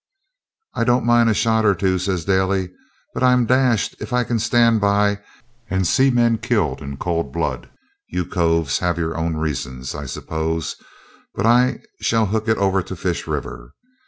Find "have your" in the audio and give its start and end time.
8.79-9.15